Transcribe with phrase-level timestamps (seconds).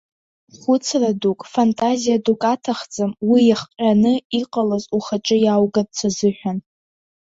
[0.59, 6.57] Хәыцра дук, фантазиа дук аҭахӡам уи иахҟьаны иҟалаз ухаҿы иааугарц азыҳәан.